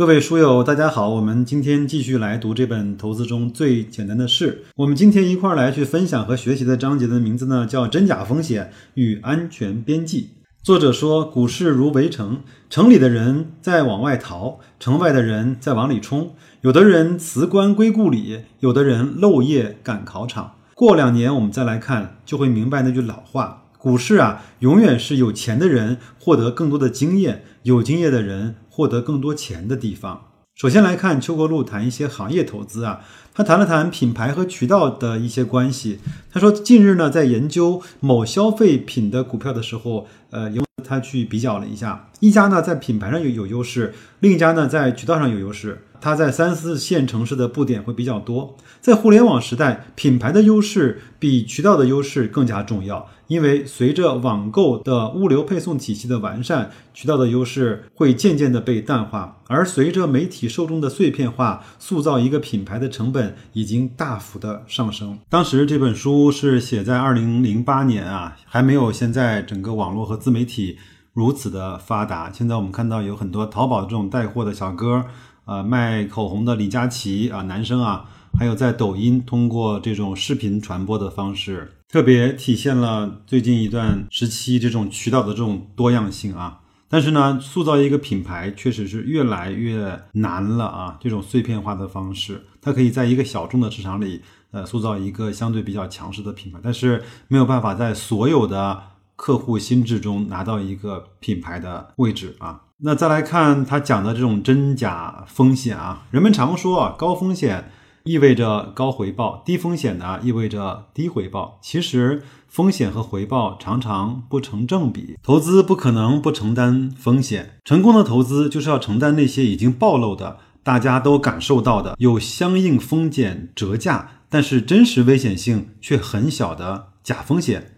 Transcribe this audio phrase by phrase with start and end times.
[0.00, 4.62] 各位书友，大家好，我们今天继续来读这本《投资中最简单的事》。
[4.76, 10.30] 我们今天一块儿来去分享和学习的章节的名字呢，叫“真假风险与安全边际”。
[10.64, 16.34] 作者说，股市如围城，城里的人在往外逃，城外的人在往里冲。
[16.62, 20.54] 有的人辞官归故里，有的人漏夜赶考场。
[20.74, 28.54] 过两年我们再来看，就会明白那句老话：股市啊，永远是有钱的人获得更多的经验，有经验的人。
[28.80, 30.28] 获得更多钱的地方。
[30.54, 33.00] 首先来看邱国禄谈一些行业投资啊，
[33.34, 35.98] 他谈了谈品牌和渠道的一些关系。
[36.32, 45.84] 他说，近日呢，在研究某消费品的股票的时候，呃，有他去比较了一下，一家呢在品牌上有有优势，另一家呢在渠道上有优势。
[46.02, 48.56] 它在三四线城市的布点会比较多。
[48.80, 59.36] 在互联网时代，品牌的优势比渠道的优势更加重要，因为随着网购的物流配送体系的完善，渠道的优势会渐渐的被淡化。
[59.46, 65.18] 而随着媒体受众的碎片化，塑造一个品牌的成本已经大幅的上升。
[65.28, 70.69] 当时这本书是写在二零零八年啊，还没有现在整个网络和自媒体
[71.12, 72.30] 如此的发达。
[72.32, 75.04] 现在我们看到有很多淘宝这种带货的小哥。
[75.46, 78.04] 呃，卖口红的李佳琦啊，男生啊，
[78.38, 86.60] 还有在抖音通过这种视频传播的方式，特别体现了最近一段时期这种渠道的这种多样性啊。
[86.88, 90.96] 但是呢，塑造一个品牌确实是越来越难了啊。
[91.00, 98.82] 这种碎片化的方式，它可以在一个小众的市场里，呃，塑造一个相对比较强势的品牌，但是没有办法在所有的
[99.20, 102.62] 客户心智中拿到一个品牌的位置啊。
[102.78, 107.70] 那再来看他讲的这种真假风险啊，人们常说啊，高风险
[108.04, 111.58] 意味着高回报，低风险呢意味着低回报。
[111.60, 117.58] 其实风险和回报常常不成正比，投资不可能不承担风险。
[117.66, 127.76] 成功的投资就是要承担那些已经暴露的、大家都感受到的、有相应风险折价，但是真实危险性却很小的假风险。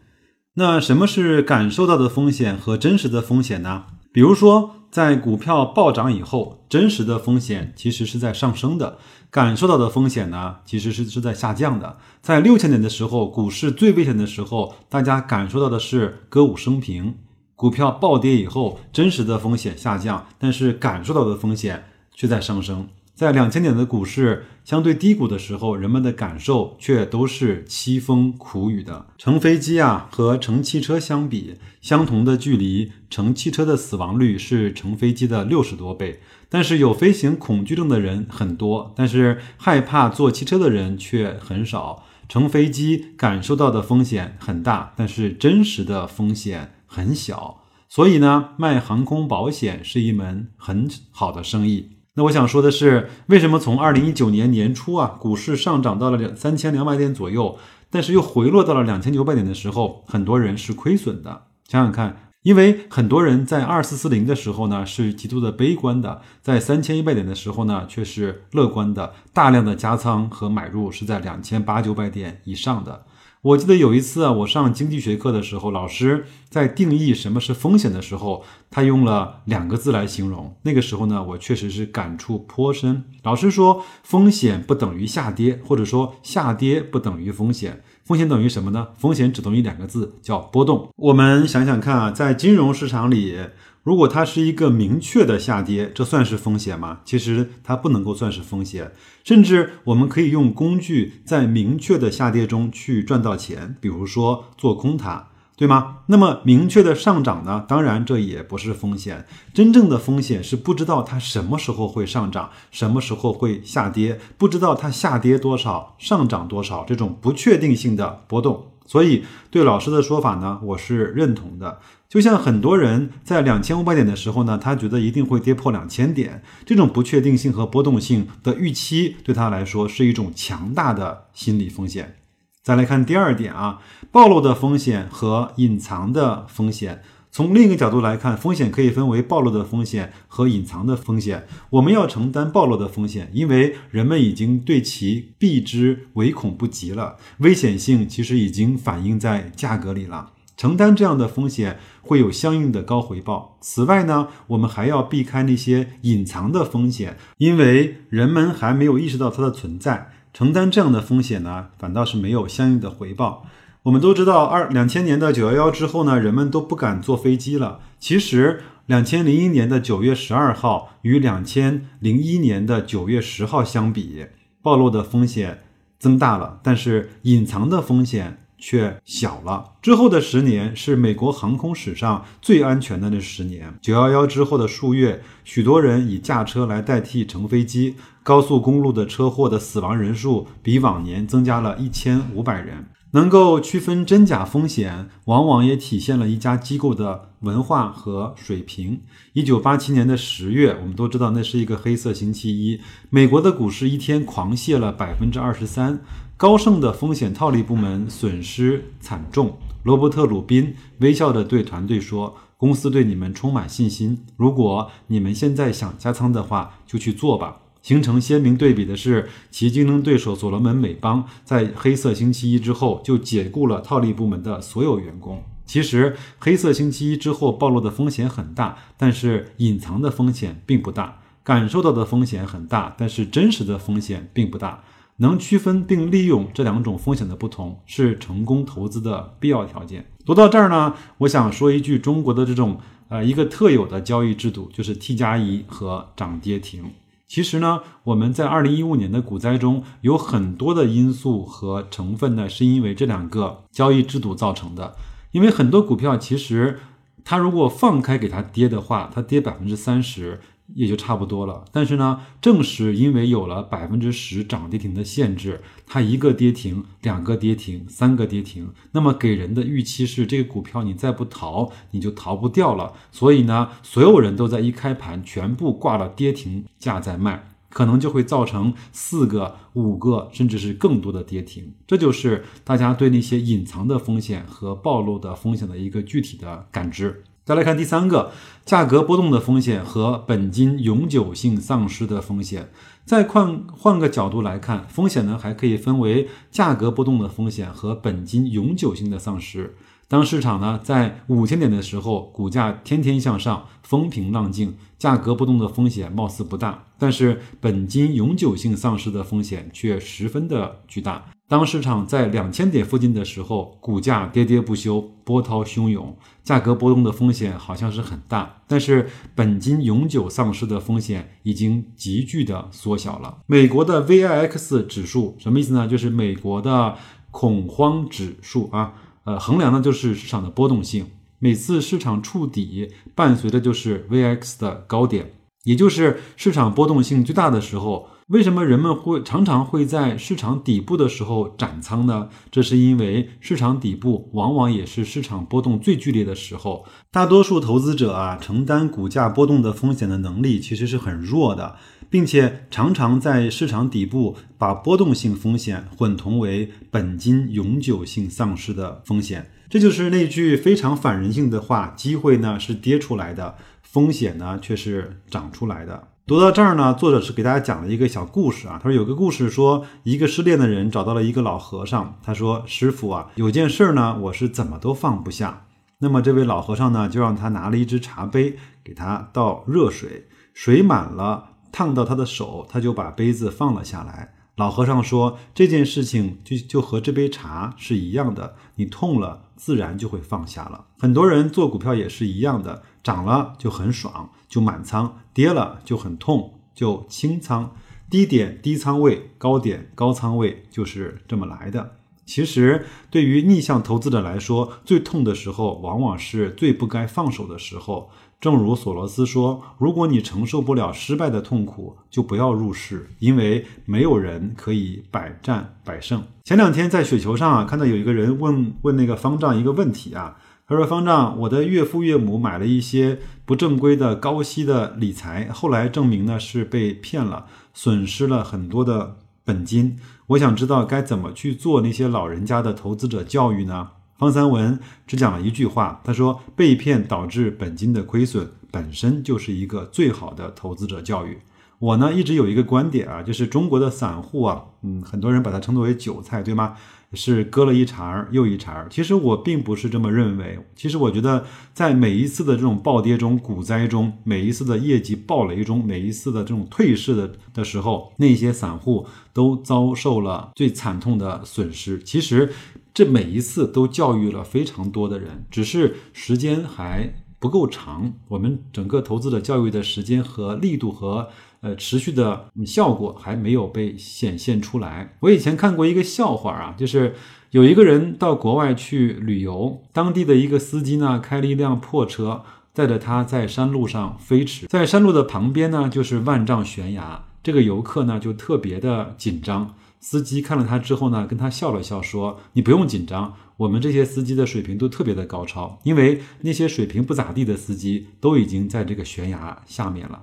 [0.54, 3.84] 那什么是感受到的风险和真实的风险呢？
[4.12, 4.76] 比如说。
[4.92, 8.98] 在股票暴涨以后，真实的风险其实是在上升的，
[9.30, 11.96] 感受到的风险呢，其实是是在下降的。
[12.20, 17.14] 在六千点的时候，股市最危险的时候，大家感受到的是歌舞升平；
[17.56, 21.84] 股票暴跌以后，真实的风险下降，但是感受到的风险
[22.14, 22.86] 却在上升。
[23.14, 29.06] 在两千点的股市相对低谷的时候，人们的感受却都是凄风苦雨的。
[29.18, 36.20] 乘飞机啊和乘汽车相比，相同的距离，乘汽车的死亡率是乘飞机的六十多倍。
[36.48, 42.04] 但是有飞行恐惧症的人很多，但是害怕坐汽车的人却很少。
[42.28, 47.62] 乘飞机感受到的风险很大，但是真实的风险很小。
[47.88, 51.90] 所以呢，卖航空保险是一门很好的生意。
[52.14, 57.56] 那我想说的是，为什么从二零一九年年初啊，股市上涨到了两三千两百点左右，
[57.88, 61.44] 但是又回落到了两千九百点的时候，很多人是亏损的？
[61.66, 73.06] 想想看，因为很多人在二四四零的时候呢是极度的悲观的，在三千一百点的时候呢却是乐观的，大量的加仓和买入是在两千八九百点以上的。
[73.42, 80.54] 我记得有一次啊，我上经济学课的时候，老师在定义什么是风险的时候，他用了两个字来形容。
[80.62, 83.02] 那个时候呢，我确实是感触颇深。
[83.24, 87.82] 老师说，风险不等于下跌，或者说下跌不等于风险。
[88.04, 88.90] 风险等于什么呢？
[88.96, 90.90] 风险只等于两个字，叫波动。
[90.94, 93.36] 我们想想看啊，在金融市场里。
[93.82, 97.00] 如果它是一个明确的下跌，这算是风险吗？
[97.04, 98.92] 其实它不能够算是风险，
[99.24, 105.98] 甚至我们可以用工具在明确的下跌中去赚到钱，比如说做空它，对吗？
[106.06, 107.64] 那么明确的上涨呢？
[107.66, 118.68] 当然这也不是风险，真正的风险是不知道它什么时候会上涨，什么时候会下跌，不知道它下跌多少，上涨多少，这种不确定性的波动。
[118.84, 121.80] 所以对老师的说法呢，我是认同的。
[122.12, 132.16] 就像很多人在两千五百点的时候呢，他觉得一定会跌破两千点，这种不确定性和波动性的预期对他来说是一种强大的心理风险。
[132.62, 133.78] 再来看第二点啊，
[134.10, 137.00] 暴露的风险和隐藏的风险。
[137.30, 141.46] 从另一个角度来看，风险可以分为暴露的风险和隐藏的风险。
[141.70, 150.32] 我们要承担暴露的风险，因为人们已经对其避之唯恐不及了，危险性其实已经反映在价格里了。
[150.62, 153.58] 承担这样的风险会有相应的高回报。
[153.60, 160.12] 此外呢，我们还要避开那些隐藏的风险，因为人们还没有意识到它的存在。
[160.32, 163.44] 承担这样的风险呢，反倒是没有相应的回报。
[163.82, 167.80] 我们都知道，二两千年的九幺幺之后呢，人们都不敢坐飞机了。
[167.98, 174.26] 其实，两千零一年的九月十二号与两千零一年的九月十号相比，
[174.62, 175.64] 暴露的风险
[175.98, 178.41] 增大了，但是隐藏的风险。
[178.62, 179.72] 却小了。
[179.82, 183.74] 之后的十年是美国航空史上最安全的那十年。
[183.82, 192.86] 九幺幺之后的数月，许多人以驾车来代替乘飞机，高速公路的车祸的死亡人数比往年增加了一千五百人。
[193.14, 199.02] 能够区分真假风险，往往也体现了一家机构的文化和水平。
[199.34, 202.80] 一九八七年的十月，我们都知道那是一个黑色星期一，
[203.10, 206.00] 美国的股市一天狂泻了百分之二十三。
[206.42, 209.56] 高盛的风险套利部门损失惨重。
[209.84, 214.24] 罗伯特·鲁宾微笑着对团队说：“公司对你们充满信心。
[214.36, 225.44] 如果你们现在想加仓的话，就去做吧。”形成鲜明对比的是，其竞争对手所罗门美邦在黑色星期一之后就解雇了套利部门的所有员工。
[225.64, 234.82] 其实，黑色星期一之后暴露的风险很大，但是隐藏的风险并不大；感受到的风险很大，但是真实的风险并不大。
[235.18, 240.06] 能区分并利用这两种风险的不同，是成功投资的必要条件。
[240.24, 242.78] 读到这儿呢，我想说一句，中国的这种
[243.08, 246.92] 呃一个特有的交易制度，就是 T 加一和涨跌停。
[247.28, 254.96] 其实呢，我们在二零一五年的股灾中，有很多的因素和成分呢，是因为这两个交易制度造成的。
[255.30, 256.80] 因为很多股票其实
[257.24, 260.40] 它如果放开给它跌的话，它跌百分之三十。
[260.74, 272.94] 也就差不多了，但是呢，正是因为有了百分之十涨跌停的限制，它一个跌停、两个跌停、三个跌停，那么给人的预期是这个股票你再不逃，你就逃不掉了。
[273.10, 281.74] 所以呢，所有人都在一开盘全部挂了跌停价在卖，可能就会造成四个、五个，甚至是更多的跌停。
[281.86, 287.24] 这就是大家对那些隐藏的风险和暴露的风险的一个具体的感知。
[287.44, 288.30] 再来看第三个，
[288.64, 292.70] 价格波动的风险和本金永久性丧失的风险。
[293.04, 299.74] 再换换个角度来看，风险呢还可以分为价格波动的风险和本金永久性的丧失。
[300.06, 311.24] 当市场呢在五千点的时候，股价天天向上，风平浪静，价格波动的风险貌似不大，但是本金永久性丧失的风险却十分的巨大。
[311.52, 323.36] 当市场在两千点附近的时候，股价跌跌不休，波涛汹涌，价格波动的风险好像是很大，但是本金永久丧失的风险已经急剧的缩小了。
[323.44, 325.86] 美国的 VIX 指数什么意思呢？
[325.86, 326.96] 就是美国的
[327.30, 328.94] 恐慌指数啊，
[329.24, 331.04] 呃，衡量的就是市场的波动性。
[331.38, 335.30] 每次市场触底，伴随的就是 VIX 的高点，
[335.64, 338.08] 也就是市场波动性最大的时候。
[338.28, 342.28] 为什么人们会常常会在市场底部的时候斩仓呢？
[342.50, 346.86] 这是因为市场底部往往也是市场波动最剧烈的时候。
[347.10, 351.76] 大多数投资者啊，承担股价波动的风险的能力其实是很弱的，
[352.08, 359.50] 并且常常在市场底部把波动性风险混同为本金永久性丧失的风险。
[359.68, 366.08] 这就是那句非常反人性的话：机会呢是跌出来的，风险呢却是涨出来的。
[366.24, 368.78] 读到这儿呢，作者是给大家讲了一个小故事啊。
[368.80, 372.16] 他说有个故事说，一个失恋的人找到了一个老和尚。
[372.22, 375.66] 他说：“师傅啊，有件事呢，我是怎么都放不下。”
[375.98, 384.34] 那么这位老和尚呢，就让他拿了一只茶杯，给他倒热水，水满了，烫到他的手，他就把杯子放了下来。
[384.56, 390.84] 老和尚说：“这件事情就就和这杯茶是一样的，你痛了，自然就会放下了。
[391.00, 397.74] 很多人做股票也是一样的，涨了就很爽，就满仓；跌了就很痛，就清仓。
[398.10, 401.96] 低点低仓位，高点高仓位，就是这么来的。
[402.26, 408.10] 其实，对于逆向投资者来说，最痛的时候，往往是最不该放手的时候。”
[408.42, 420.36] 正如索罗斯说：“如果你承受不了失败的痛苦，就不要入市，因为没有人可以百战百胜。”前两天在雪球上啊，看到有一个人问问那个方丈一个问题啊，
[420.66, 429.98] 他说：“方丈，我的岳父岳母买了一些不正规的高息的理财，后来证明呢是被骗了，损失了很多的本金。
[430.28, 441.38] 我想知道该怎么去做那些老人家的投资者教育呢？”方三文只讲了一句话，他说：“被骗导致本金的亏损，本身就是一个最好的投资者教育。”
[441.82, 446.76] 我呢一直有一个观点啊，就是中国的散户啊，嗯，很多人把它称作为韭菜，对吗？
[447.12, 448.86] 是割了一茬又一茬。
[448.88, 450.60] 其实我并不是这么认为。
[450.76, 462.00] 其实我觉得，在每一次的这种暴跌中、股灾中，每一次的业绩暴雷中，每一次的这种退市的的时候，那些散户都遭受了最惨痛的损失。
[462.04, 462.52] 其实，
[462.94, 468.12] 这每一次都教育了非常多的人，只是时间还不够长。
[468.28, 471.28] 我们整个投资的教育的时间和力度和。
[471.62, 475.16] 呃，持续的效果还没有被显现出来。
[475.20, 477.14] 我以前看过一个笑话啊，就是
[477.52, 482.42] 有一个人到国外去旅游，当地的一个司机呢开了一辆破车，
[482.74, 487.24] 载着他在山路上飞驰，在山路的旁边呢就是万丈悬崖。
[487.44, 500.22] 这个游客呢就特别的紧张，司机看了他之后呢，跟他笑了笑，说：“你不用紧张，我们这些司机的水平都特别的高超，因为那些水平不咋地的司机都已经在这个悬崖下面了。”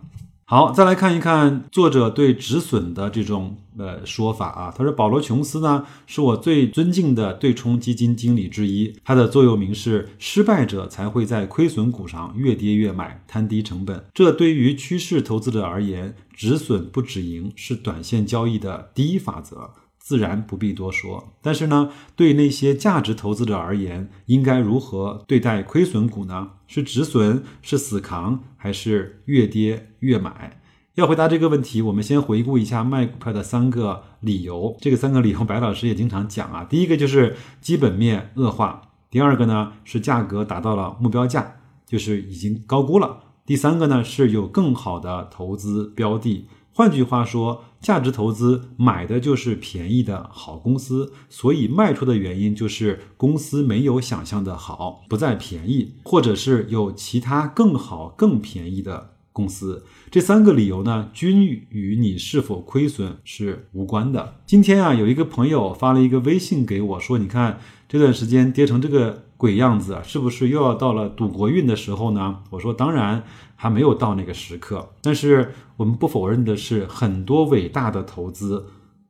[0.51, 4.73] 好，再来看一看作者对止损的这种呃说法啊。
[4.75, 14.03] 他说，保罗·琼斯呢是我最尊敬的对冲基金经理之一，他的座右铭是“失败者才会在亏损股上越跌越买，摊低成本”。
[14.11, 19.69] 这对于趋势投资者而言，止损不止盈是短线交易的第一法则。
[20.09, 26.53] 自然不必多说，但是呢，对那些价值投资者而言，应该如何对待亏损股呢？
[26.65, 30.59] 是止损，是死扛，还是越跌越买？
[30.95, 34.75] 要回答这个问题，我们先回顾一下卖股票的三个理由。
[34.81, 36.63] 这个三个理由，白老师也经常讲啊。
[36.63, 43.19] 第一个就是基本面恶化，第二个呢是价格达到了目标价，就是已经高估了。
[43.45, 46.47] 第三个呢是有更好的投资标的。
[46.79, 59.83] 换句话说，价值投资买的就是便宜的好公司，所以卖出的原因就是公司没有想象的好，不再便宜，或者是有其他更好、更便宜的公司。
[60.09, 64.35] 这三个理由呢，均与你是否亏损是无关的。
[64.45, 67.59] 今天啊，有一个朋友发了一个微信给我，说：“你看
[67.89, 72.39] 这段时间跌成这个。”鬼样子，是不是又要到了赌国运的时候呢？
[72.49, 73.23] 我说，当然
[73.61, 74.89] 还没有到那个时刻。
[75.01, 78.65] 但是我们不否认的是，很多伟大的投资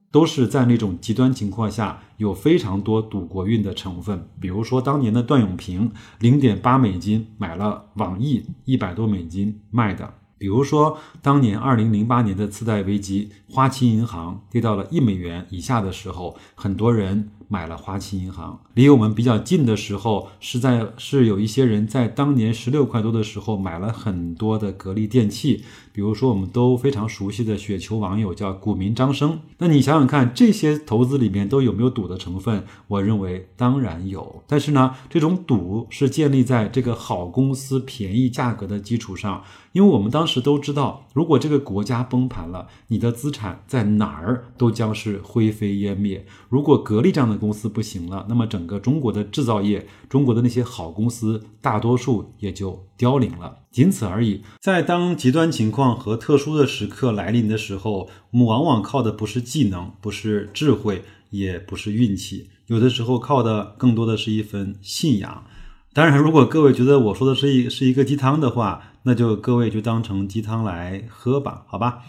[0.09, 4.27] 都是在那种极端情况下有非常多赌国运的成分。
[4.41, 10.15] 比如说当年的段永平，零点八美金买了网易，一百多美金卖的。
[10.39, 17.29] 比如说当年二零零八年的次贷危机，花旗银行跌到了一美元以下的时候，很多人。
[17.51, 25.63] 买了花旗银行，离我们比较近的时候，是在是有一些人在当年十六块多的时候买了很多的格力电器，
[25.99, 29.41] 比如说我们都非常熟悉的雪球网友叫股民张生。
[29.57, 32.63] 那你想想看，这些投资里面都有没有赌的成分？
[32.87, 46.25] 我认为当然有，但是呢，这种赌是建立在这个好公司便宜价格的基础上，因为我们当时都知道，如果这个国家崩盘了，你的资产在哪儿都将是灰飞烟灭。
[46.47, 54.43] 如果格力这样的公司不行了，那么整个中国的制造业，中国的那些好公司，大多数也就凋零了，仅此而已。
[54.59, 65.45] 在当极端情况和特殊的时刻来临的时候，我们往往靠的不是技能，不是智慧，也不是运气，有的时候靠的更多的是一份信仰。
[65.93, 72.03] 当然，如果各位觉得我说的是一是一个鸡汤的话，那就各位就当成鸡汤来喝吧，好吧。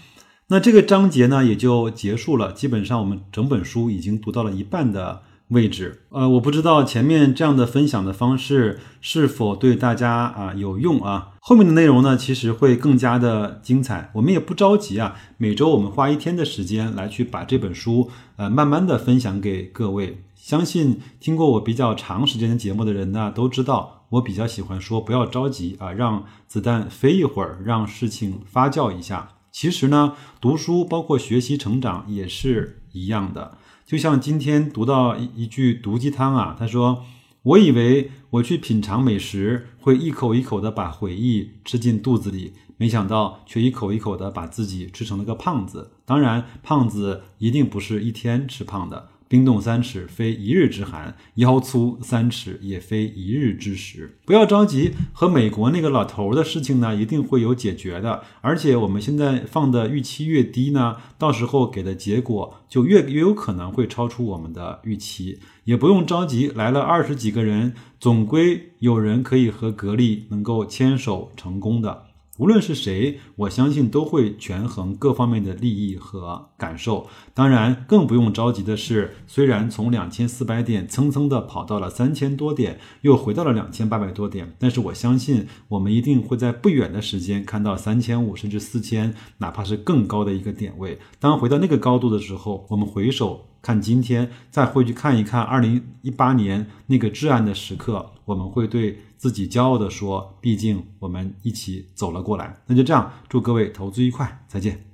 [0.48, 6.02] 那这个章节呢也就结束了，基本上我们整本书已经读到了一半的位置。
[6.08, 11.34] 呃，我不知道前面这样的分享的方式是否对大家啊有用啊。
[11.40, 14.10] 后面的内容呢其实会更加的精彩。
[14.14, 20.22] 我们也不着急啊，每周我们花一天的时间来去把这本书呃慢慢的分享给各位。
[20.34, 29.30] 相信听过我比较长时间的节目的人呢都知道，我比较喜欢说不要着急啊，让子弹飞一会儿，让事情发酵一下。
[29.52, 33.58] 其实呢，读书包括学习成长也是一样的。
[33.90, 37.04] 就像今天读到一一句毒鸡汤啊，他说
[37.42, 45.90] ：“我以为我去品尝美食会一口一口的把回忆吃进肚子里，没想到却一口一口的把自己吃成了个胖子。
[46.04, 54.18] 当然，胖子一定不是一天吃胖的。”冰冻三尺，非一日之寒；腰粗三尺，也非一日之食。
[54.24, 58.24] 不要着急，和美国那个老头的事情呢，一定会有解决的。
[58.40, 65.38] 而且我们现在放的预期越低呢，到时候给的结果就越越有可能会超出我们的预期。
[65.62, 72.09] 也不用着急，来了二十几个人，总归有人可以和格力能够牵手成功的。
[72.40, 77.06] 无论是谁，我相信都会权衡各方面的利益和感受。
[77.34, 90.98] 当然，更不用着急的是，虽然从两千四百点蹭蹭的跑到了三千多点，又回到了两千八百多点，但是我相信我们一定会在不远的时间看到三千五甚至四千，哪怕是更高的一个点位。
[91.18, 98.98] 当回到那个高度的时候，我们回首看今天，再回去看一看二零一八年那个至暗的时刻，我们会对。
[99.20, 104.89] 自己骄傲的说：“毕竟我们一起走了过来。”那就这样，祝各位投资愉快，再见。